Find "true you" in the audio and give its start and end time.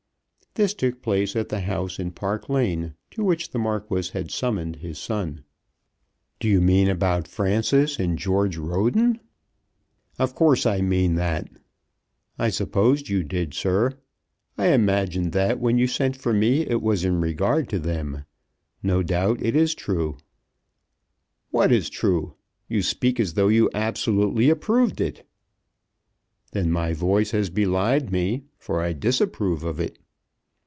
21.89-22.81